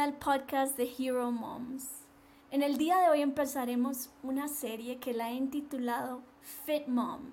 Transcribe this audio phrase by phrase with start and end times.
[0.00, 1.86] al podcast de Hero Moms.
[2.50, 7.32] En el día de hoy empezaremos una serie que la he intitulado Fit Mom.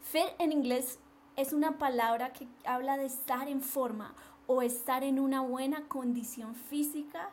[0.00, 0.98] Fit en inglés
[1.36, 4.16] es una palabra que habla de estar en forma
[4.48, 7.30] o estar en una buena condición física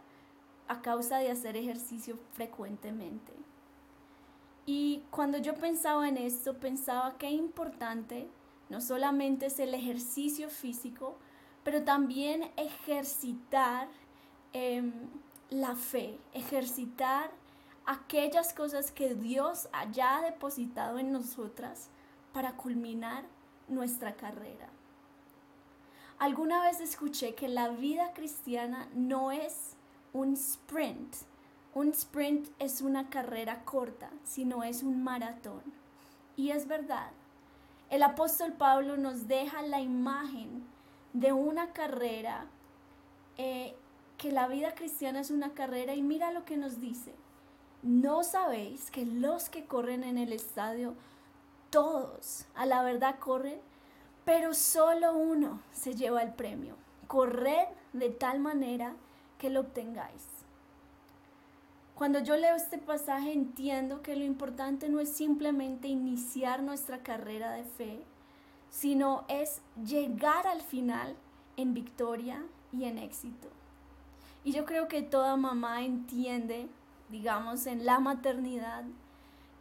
[0.68, 3.34] a causa de hacer ejercicio frecuentemente.
[4.68, 8.30] Y cuando yo pensaba en esto, pensaba que importante
[8.70, 11.18] no solamente es el ejercicio físico,
[11.64, 13.88] pero también ejercitar
[14.54, 14.92] em,
[15.50, 17.32] la fe, ejercitar
[17.86, 21.90] aquellas cosas que Dios haya depositado en nosotras
[22.34, 23.26] para culminar
[23.68, 24.70] nuestra carrera.
[26.20, 29.76] Alguna vez escuché que la vida cristiana no es
[30.14, 31.16] un sprint.
[31.74, 35.62] Un sprint es una carrera corta, sino es un maratón.
[36.36, 37.12] Y es verdad.
[37.90, 40.64] El apóstol Pablo nos deja la imagen
[41.14, 42.46] de una carrera,
[43.38, 43.76] eh,
[44.20, 47.16] que la vida cristiana es una carrera y mira lo que nos dice.
[47.82, 50.94] ¿No sabéis que los que corren en el estadio,
[51.70, 53.60] todos a la verdad corren,
[54.26, 56.76] pero solo uno se lleva el premio?
[57.08, 58.94] Corred de tal manera
[59.38, 60.28] que lo obtengáis.
[61.96, 67.54] Cuando yo leo este pasaje entiendo que lo importante no es simplemente iniciar nuestra carrera
[67.54, 68.04] de fe,
[68.70, 71.16] sino es llegar al final
[71.56, 73.48] en victoria y en éxito.
[74.44, 76.68] Y yo creo que toda mamá entiende,
[77.10, 78.84] digamos, en la maternidad,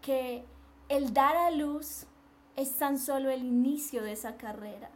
[0.03, 0.45] que
[0.89, 2.07] el dar a luz
[2.57, 4.91] es tan solo el inicio de esa carrera.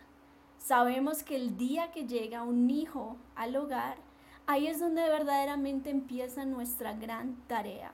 [0.59, 3.97] Sabemos que el día que llega un hijo al hogar,
[4.47, 7.93] ahí es donde verdaderamente empieza nuestra gran tarea.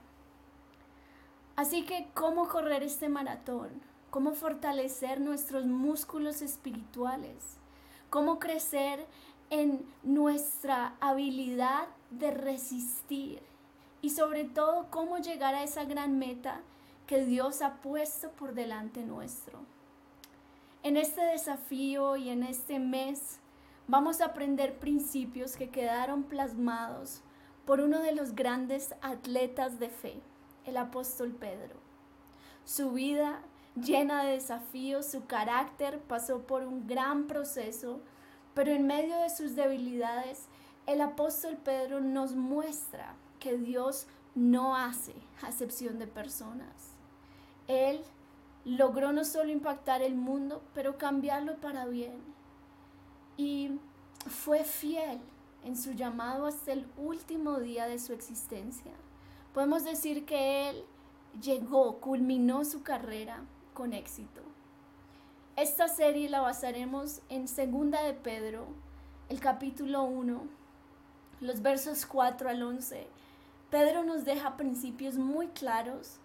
[1.57, 3.89] Así que, ¿cómo correr este maratón?
[4.11, 7.59] cómo fortalecer nuestros músculos espirituales,
[8.11, 9.07] cómo crecer
[9.51, 13.43] en nuestra habilidad de resistir
[14.03, 16.61] y sobre todo cómo llegar a esa gran meta
[17.07, 19.61] que Dios ha puesto por delante nuestro.
[20.83, 23.41] En este desafío y en este mes
[23.89, 27.23] vamos a aprender principios que quedaron plasmados
[27.65, 30.21] por uno de los grandes atletas de fe,
[30.65, 31.77] el apóstol Pedro.
[32.65, 33.41] Su vida
[33.75, 38.01] llena de desafíos, su carácter pasó por un gran proceso,
[38.59, 40.47] pero en medio de sus debilidades,
[40.87, 46.97] el apóstol Pedro nos muestra que Dios no hace acepción de personas.
[47.69, 48.01] Él
[48.65, 52.19] logró no solo impactar el mundo, pero cambiarlo para bien.
[53.37, 53.79] Y
[54.27, 55.21] fue fiel
[55.63, 58.91] en su llamado hasta el último día de su existencia.
[59.55, 60.85] Podemos decir que él
[61.41, 64.48] llegó, culminó su carrera con éxito.
[65.59, 68.69] Esta serie la basaremos en Segunda de Pedro,
[69.29, 70.43] el capítulo 1,
[71.41, 73.09] los versos 4 al 11.
[73.69, 76.21] Pedro nos deja principios muy claros,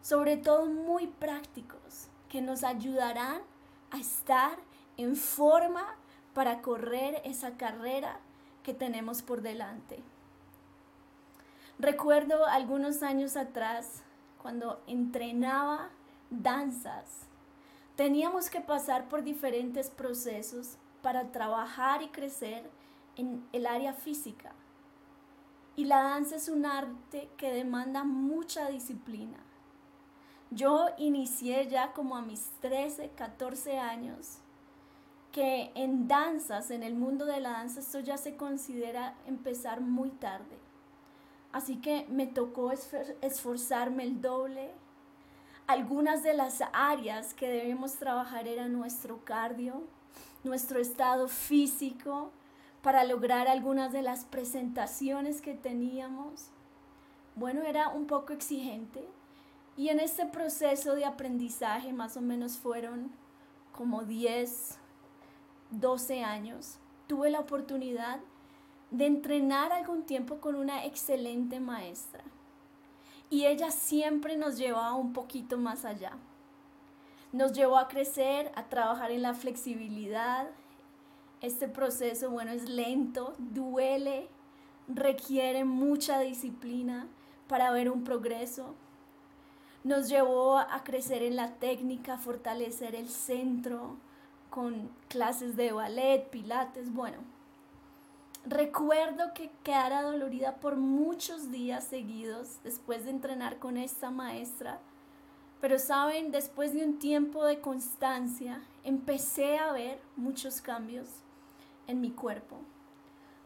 [0.00, 3.42] sobre todo muy prácticos, que nos ayudarán
[3.90, 4.56] a estar
[4.96, 5.84] en forma
[6.32, 8.20] para correr esa carrera
[8.62, 10.02] que tenemos por delante.
[11.78, 14.02] Recuerdo algunos años atrás,
[14.40, 15.90] cuando entrenaba
[16.30, 17.27] danzas.
[17.98, 22.70] Teníamos que pasar por diferentes procesos para trabajar y crecer
[23.16, 24.52] en el área física.
[25.74, 29.38] Y la danza es un arte que demanda mucha disciplina.
[30.52, 34.38] Yo inicié ya como a mis 13, 14 años,
[35.32, 40.10] que en danzas, en el mundo de la danza, esto ya se considera empezar muy
[40.10, 40.56] tarde.
[41.50, 44.70] Así que me tocó esforzarme el doble,
[45.68, 49.82] algunas de las áreas que debemos trabajar eran nuestro cardio,
[50.42, 52.32] nuestro estado físico,
[52.82, 56.48] para lograr algunas de las presentaciones que teníamos.
[57.36, 59.06] Bueno, era un poco exigente
[59.76, 63.12] y en este proceso de aprendizaje más o menos fueron
[63.72, 64.78] como 10,
[65.70, 66.78] 12 años.
[67.08, 68.20] Tuve la oportunidad
[68.90, 72.24] de entrenar algún tiempo con una excelente maestra
[73.30, 76.12] y ella siempre nos llevaba un poquito más allá.
[77.32, 80.48] Nos llevó a crecer, a trabajar en la flexibilidad.
[81.42, 84.28] Este proceso, bueno, es lento, duele,
[84.88, 87.06] requiere mucha disciplina
[87.46, 88.74] para ver un progreso.
[89.84, 93.96] Nos llevó a crecer en la técnica, a fortalecer el centro
[94.50, 97.18] con clases de ballet, pilates, bueno,
[98.44, 104.80] Recuerdo que quedara dolorida por muchos días seguidos después de entrenar con esta maestra,
[105.60, 111.08] pero saben, después de un tiempo de constancia, empecé a ver muchos cambios
[111.86, 112.58] en mi cuerpo.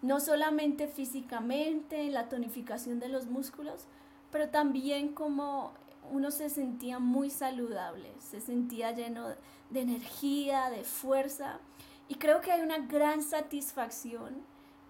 [0.02, 3.86] no solamente físicamente, la tonificación de los músculos,
[4.32, 5.72] pero también como
[6.10, 9.28] uno se sentía muy saludable, se sentía lleno
[9.70, 11.60] de energía, de fuerza.
[12.08, 14.42] Y creo que hay una gran satisfacción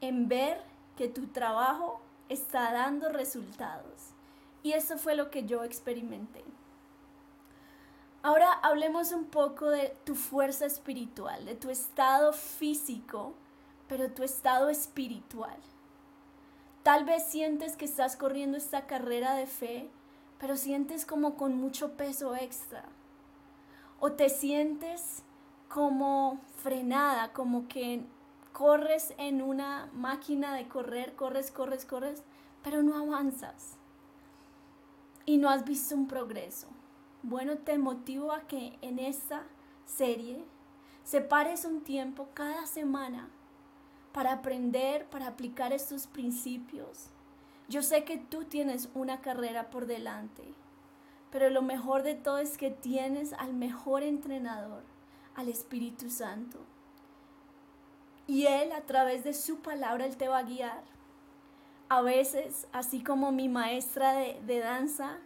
[0.02, 0.60] en ver
[0.96, 4.10] que tu trabajo está dando resultados.
[4.62, 6.44] Y eso fue lo que yo experimenté.
[8.22, 13.34] Ahora hablemos un poco de tu fuerza espiritual, de tu estado físico,
[13.88, 15.56] pero tu estado espiritual.
[16.82, 19.88] Tal vez sientes que estás corriendo esta carrera de fe,
[20.38, 22.84] pero sientes como con mucho peso extra.
[24.00, 25.22] O te sientes
[25.68, 28.04] como frenada, como que
[28.52, 32.22] corres en una máquina de correr, corres, corres, corres,
[32.62, 33.76] pero no avanzas.
[35.24, 36.68] Y no has visto un progreso.
[37.22, 39.44] Bueno, te motivo a que en esta
[39.86, 40.44] serie
[41.04, 43.28] separes un tiempo cada semana
[44.12, 47.08] para aprender, para aplicar estos principios.
[47.68, 50.42] Yo sé que tú tienes una carrera por delante,
[51.30, 54.82] pero lo mejor de todo es que tienes al mejor entrenador,
[55.34, 56.58] al Espíritu Santo.
[58.26, 60.82] Y Él a través de su palabra, Él te va a guiar.
[61.88, 65.18] A veces, así como mi maestra de, de danza,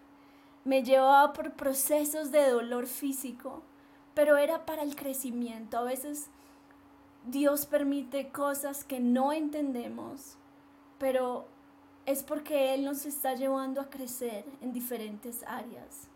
[0.64, 3.62] me llevaba por procesos de dolor físico,
[4.14, 5.78] pero era para el crecimiento.
[5.78, 6.28] A veces
[7.26, 10.36] Dios permite cosas que no entendemos,
[10.98, 11.46] pero
[12.06, 16.08] es porque Él nos está llevando a crecer en diferentes áreas.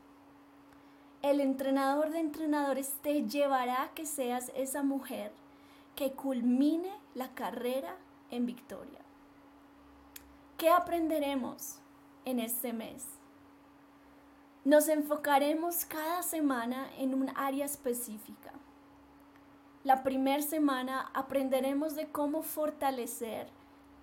[1.22, 5.32] El entrenador de entrenadores te llevará a que seas esa mujer
[6.00, 7.94] que culmine la carrera
[8.30, 9.00] en victoria.
[10.56, 11.76] ¿Qué aprenderemos
[12.24, 13.04] en este mes?
[14.64, 18.50] Nos enfocaremos cada semana en un área específica.
[19.84, 23.48] La primera semana aprenderemos de cómo fortalecer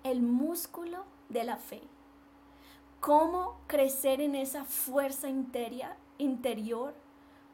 [0.04, 1.82] el músculo de la fe,
[3.00, 6.94] cómo crecer en esa fuerza interior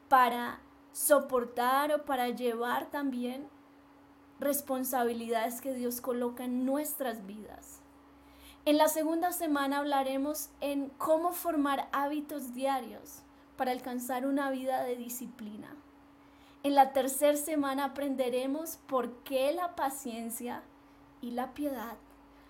[0.07, 0.59] para
[0.91, 3.54] soportar o para llevar también
[4.39, 7.79] responsabilidades que Dios coloca en nuestras vidas.
[8.65, 13.21] En la segunda semana hablaremos en cómo formar hábitos diarios
[13.57, 15.75] para alcanzar una vida de disciplina.
[16.63, 20.63] En la tercera semana aprenderemos por qué la paciencia
[21.21, 21.95] y la piedad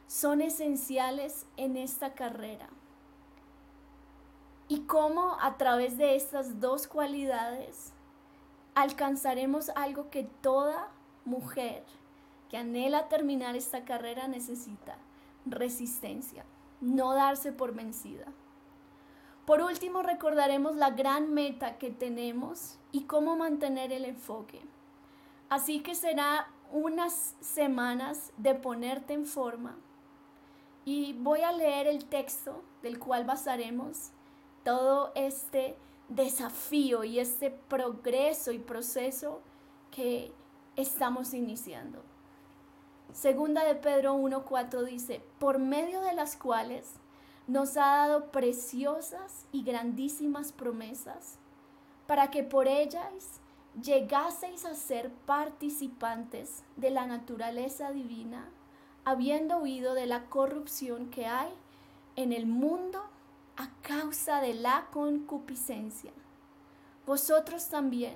[0.08, 2.70] son esenciales en esta carrera
[4.68, 7.92] y cómo a través de estas dos cualidades
[8.74, 10.90] alcanzaremos algo que toda
[11.26, 11.84] mujer
[12.50, 14.98] que anhela terminar esta carrera necesita,
[15.46, 16.46] resistencia,
[16.82, 18.26] no darse por vencida.
[19.46, 24.62] Por último, recordaremos la gran meta que tenemos y cómo mantener el enfoque.
[25.50, 29.78] Así que será unas semanas de ponerte en forma.
[30.84, 34.12] Y voy a leer el texto del cual basaremos
[34.64, 35.78] todo este
[36.10, 39.42] desafío y este progreso y proceso
[39.92, 40.32] que
[40.76, 42.02] estamos iniciando.
[43.14, 46.92] Segunda de Pedro 1.4 dice, por medio de las cuales
[47.48, 51.38] nos ha dado preciosas y grandísimas promesas,
[52.08, 53.40] para que por ellas
[53.82, 58.50] llegaseis a ser participantes de la naturaleza divina,
[59.06, 61.54] habiendo huido de la corrupción que hay
[62.16, 63.04] en el mundo
[63.58, 66.12] a causa de la concupiscencia.
[67.06, 68.16] Vosotros también,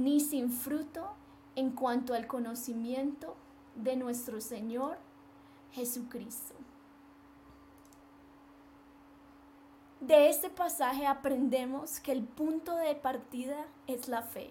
[0.00, 1.10] ni sin fruto
[1.56, 3.36] en cuanto al conocimiento
[3.74, 4.96] de nuestro Señor
[5.72, 6.54] Jesucristo.
[10.00, 14.50] De este pasaje aprendemos que el punto de partida es la fe.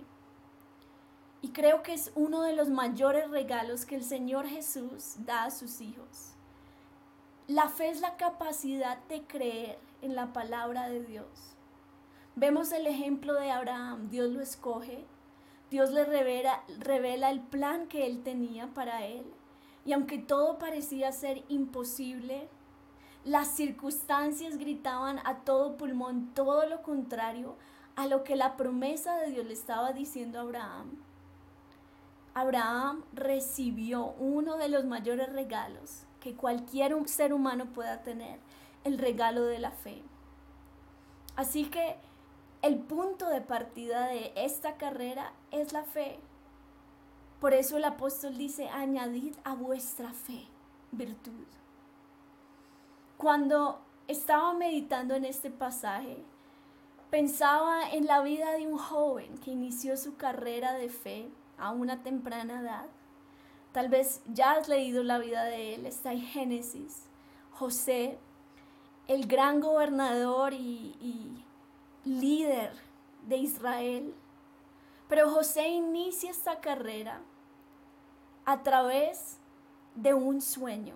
[1.41, 5.51] Y creo que es uno de los mayores regalos que el Señor Jesús da a
[5.51, 6.35] sus hijos.
[7.47, 11.55] La fe es la capacidad de creer en la palabra de Dios.
[12.35, 14.09] Vemos el ejemplo de Abraham.
[14.09, 15.07] Dios lo escoge,
[15.69, 19.25] Dios le revela, revela el plan que él tenía para él.
[19.85, 22.47] Y aunque todo parecía ser imposible,
[23.23, 27.55] las circunstancias gritaban a todo pulmón todo lo contrario
[27.95, 31.03] a lo que la promesa de Dios le estaba diciendo a Abraham.
[32.33, 38.39] Abraham recibió uno de los mayores regalos que cualquier ser humano pueda tener,
[38.83, 40.01] el regalo de la fe.
[41.35, 41.97] Así que
[42.61, 46.19] el punto de partida de esta carrera es la fe.
[47.39, 50.47] Por eso el apóstol dice, añadid a vuestra fe
[50.91, 51.45] virtud.
[53.17, 56.17] Cuando estaba meditando en este pasaje,
[57.09, 62.03] pensaba en la vida de un joven que inició su carrera de fe a una
[62.03, 62.85] temprana edad.
[63.71, 67.03] Tal vez ya has leído la vida de él, está en Génesis.
[67.51, 68.17] José,
[69.07, 71.45] el gran gobernador y, y
[72.05, 72.71] líder
[73.27, 74.13] de Israel.
[75.07, 77.21] Pero José inicia esta carrera
[78.45, 79.37] a través
[79.95, 80.95] de un sueño.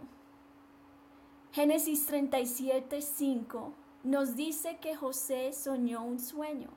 [1.51, 6.69] Génesis 37, 5 nos dice que José soñó un sueño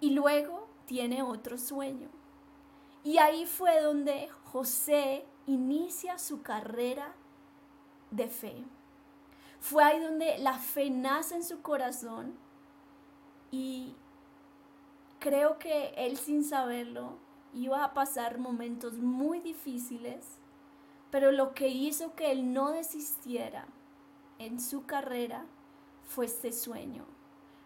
[0.00, 2.08] y luego tiene otro sueño.
[3.04, 7.14] Y ahí fue donde José inicia su carrera
[8.10, 8.64] de fe.
[9.60, 12.36] Fue ahí donde la fe nace en su corazón
[13.50, 13.94] y
[15.18, 17.18] creo que él sin saberlo
[17.54, 20.26] iba a pasar momentos muy difíciles,
[21.10, 23.66] pero lo que hizo que él no desistiera
[24.38, 25.46] en su carrera
[26.06, 27.04] fue este sueño.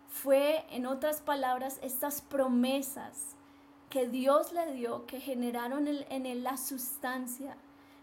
[0.09, 3.37] Fue, en otras palabras, estas promesas
[3.91, 7.57] que Dios le dio que generaron en él la sustancia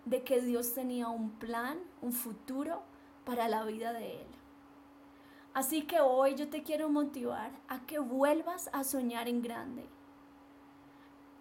[0.06, 2.82] de que Dios tenía un plan, un futuro
[3.26, 4.28] para la vida de él.
[5.54, 9.86] Así que hoy yo te quiero motivar a que vuelvas a soñar en grande.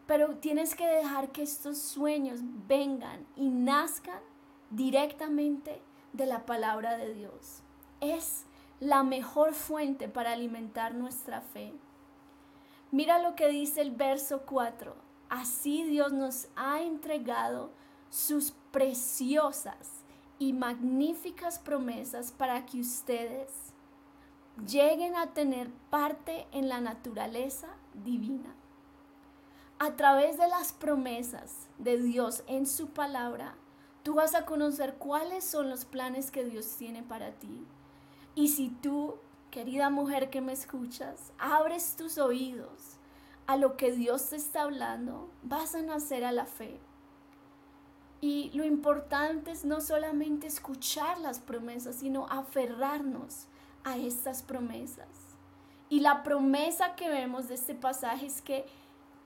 [0.06, 4.20] Pero tienes que dejar que estos sueños vengan y nazcan
[4.70, 5.82] directamente
[6.12, 7.62] de la palabra de Dios.
[8.00, 8.46] Es
[8.80, 11.72] la mejor fuente para alimentar nuestra fe.
[12.92, 14.94] Mira lo que dice el verso 4.
[15.28, 17.70] Así Dios nos ha entregado
[18.10, 20.04] sus preciosas
[20.38, 23.65] y magníficas promesas para que ustedes
[24.64, 27.68] lleguen a tener parte en la naturaleza
[28.04, 28.54] divina.
[29.78, 33.54] A través de las promesas de Dios en su palabra,
[34.02, 37.66] tú vas a conocer cuáles son los planes que Dios tiene para ti
[38.36, 39.16] y si tú,
[39.50, 42.98] querida mujer que me escuchas, abres tus oídos
[43.46, 46.78] a lo que Dios te está hablando, vas a nacer a la fe.
[48.20, 53.46] Y lo importante es no solamente escuchar las promesas, sino aferrarnos
[53.86, 55.06] a estas promesas.
[55.88, 58.66] Y la promesa que vemos de este pasaje es que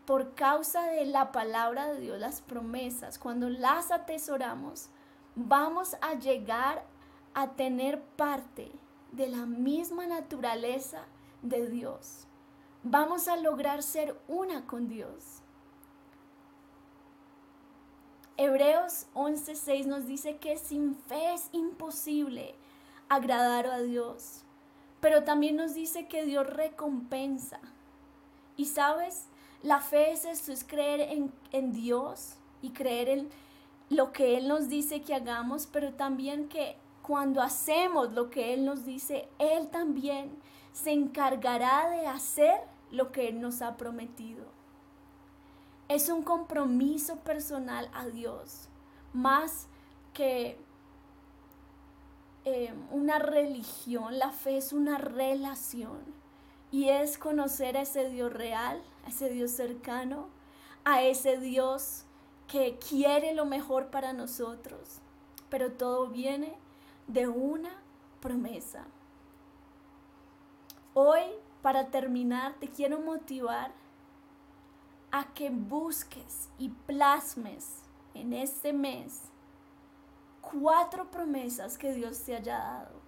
[0.04, 4.90] por causa de la palabra de Dios, las promesas, cuando las atesoramos,
[5.34, 6.84] vamos a llegar
[7.32, 8.70] a tener parte
[9.12, 11.04] de la misma naturaleza
[11.40, 12.26] de Dios.
[12.82, 15.42] Vamos a lograr ser una con Dios.
[18.36, 22.54] Hebreos 11:6 nos dice que sin fe es imposible
[23.10, 24.44] agradar a Dios,
[25.00, 27.60] pero también nos dice que Dios recompensa.
[28.56, 29.26] Y sabes,
[29.62, 33.28] la fe es esto, es creer en, en Dios y creer en
[33.88, 38.64] lo que Él nos dice que hagamos, pero también que cuando hacemos lo que Él
[38.64, 40.30] nos dice, Él también
[40.72, 44.44] se encargará de hacer lo que Él nos ha prometido.
[45.88, 48.68] Es un compromiso personal a Dios,
[49.12, 49.66] más
[50.14, 50.56] que
[52.44, 54.18] eh, una religión.
[54.18, 55.98] La fe es una relación
[56.70, 60.28] y es conocer a ese Dios real, a ese Dios cercano,
[60.84, 62.04] a ese Dios
[62.48, 65.00] que quiere lo mejor para nosotros.
[65.48, 66.54] Pero todo viene
[67.06, 67.70] de una
[68.20, 68.84] promesa.
[70.94, 71.22] Hoy,
[71.62, 73.72] para terminar, te quiero motivar
[75.12, 77.82] a que busques y plasmes
[78.14, 79.22] en este mes
[80.40, 83.00] cuatro promesas que Dios te haya dado.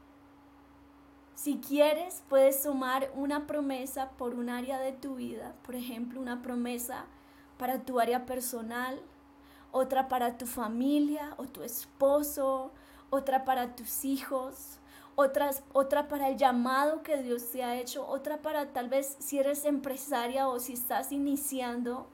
[1.34, 6.42] Si quieres, puedes tomar una promesa por un área de tu vida, por ejemplo, una
[6.42, 7.06] promesa
[7.58, 9.00] para tu área personal,
[9.72, 12.70] otra para tu familia o tu esposo
[13.12, 14.78] otra para tus hijos,
[15.16, 19.38] otras, otra para el llamado que Dios te ha hecho, otra para tal vez si
[19.38, 22.06] eres empresaria o si estás iniciando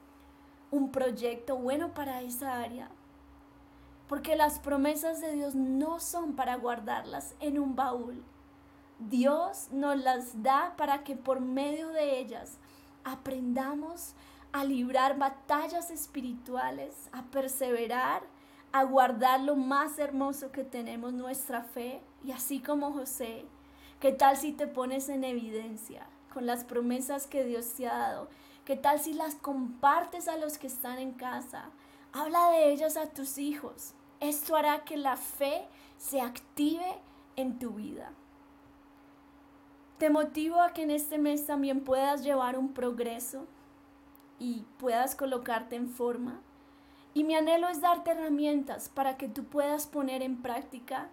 [0.71, 2.91] un proyecto bueno para esa área.
[4.09, 8.25] Porque las promesas de Dios no son para guardarlas en un baúl.
[8.97, 12.57] Dios nos las da para que por medio de ellas
[13.05, 14.15] aprendamos
[14.51, 18.23] a librar batallas espirituales, a perseverar
[18.71, 22.01] a guardar lo más hermoso que tenemos, nuestra fe.
[22.23, 23.45] Y así como José,
[23.99, 28.29] ¿qué tal si te pones en evidencia con las promesas que Dios te ha dado?
[28.65, 31.71] ¿Qué tal si las compartes a los que están en casa,
[32.11, 33.93] Habla de ellas a tus hijos.
[34.19, 36.99] Esto hará que la fe se active
[37.35, 38.11] en tu vida.
[39.97, 43.45] Te motivo a que en este mes también puedas llevar un progreso
[44.39, 46.41] y puedas colocarte en forma.
[47.13, 51.09] Y mi anhelo es darte herramientas para que tú puedas poner en práctica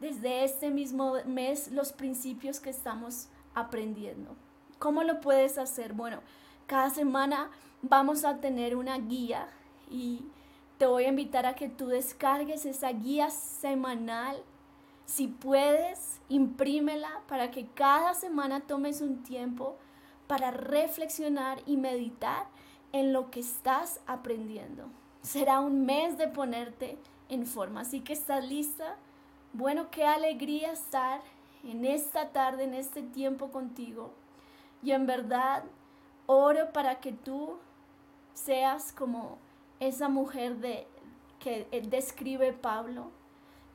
[0.00, 4.36] desde este mismo mes los principios que estamos aprendiendo.
[4.78, 5.92] ¿Cómo lo puedes hacer?
[5.92, 6.20] Bueno,
[6.66, 7.50] cada semana
[7.82, 9.48] vamos a tener una guía
[9.90, 10.24] y
[10.80, 14.42] te voy a invitar a que tú descargues esa guía semanal.
[15.04, 19.76] Si puedes, imprímela para que cada semana tomes un tiempo
[20.26, 22.46] para reflexionar y meditar
[22.92, 24.86] en lo que estás aprendiendo.
[25.20, 26.96] Será un mes de ponerte
[27.28, 27.82] en forma.
[27.82, 28.96] Así que estás lista.
[29.52, 31.20] Bueno, qué alegría estar
[31.62, 34.14] en esta tarde, en este tiempo contigo.
[34.82, 35.62] Y en verdad,
[36.24, 37.58] oro para que tú
[38.32, 39.36] seas como
[39.80, 40.86] esa mujer de,
[41.38, 43.10] que describe Pablo,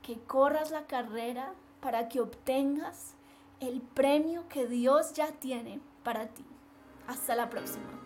[0.02, 3.16] que corras la carrera para que obtengas
[3.60, 6.46] el premio que Dios ya tiene para ti.
[7.08, 8.05] Hasta la próxima.